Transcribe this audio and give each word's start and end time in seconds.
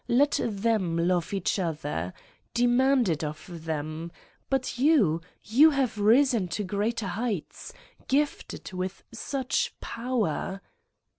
Let 0.09 0.39
them 0.43 0.97
love 0.97 1.31
each 1.31 1.59
other. 1.59 2.13
Demand 2.55 3.07
it 3.07 3.23
of 3.23 3.65
them, 3.65 4.11
but 4.49 4.79
you, 4.79 5.21
you 5.43 5.69
have 5.69 5.99
risen 5.99 6.47
to 6.57 6.63
greater 6.63 7.05
heights, 7.05 7.71
gifted 8.07 8.73
with 8.73 9.03
such 9.13 9.75
power! 9.79 10.61